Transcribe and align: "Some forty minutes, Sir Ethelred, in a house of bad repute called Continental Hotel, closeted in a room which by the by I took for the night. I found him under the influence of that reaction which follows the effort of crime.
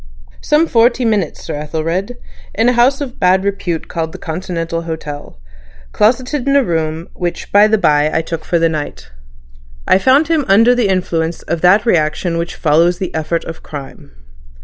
"Some 0.41 0.65
forty 0.65 1.05
minutes, 1.05 1.43
Sir 1.43 1.53
Ethelred, 1.53 2.17
in 2.55 2.67
a 2.69 2.73
house 2.73 3.01
of 3.01 3.19
bad 3.19 3.43
repute 3.45 3.87
called 3.87 4.19
Continental 4.19 4.81
Hotel, 4.81 5.37
closeted 5.91 6.47
in 6.47 6.55
a 6.55 6.63
room 6.63 7.07
which 7.13 7.51
by 7.51 7.67
the 7.67 7.77
by 7.77 8.09
I 8.11 8.23
took 8.23 8.43
for 8.43 8.57
the 8.57 8.67
night. 8.67 9.09
I 9.87 9.99
found 9.99 10.27
him 10.27 10.43
under 10.47 10.73
the 10.73 10.87
influence 10.89 11.43
of 11.43 11.61
that 11.61 11.85
reaction 11.85 12.39
which 12.39 12.55
follows 12.55 12.97
the 12.97 13.13
effort 13.13 13.43
of 13.45 13.61
crime. 13.61 14.11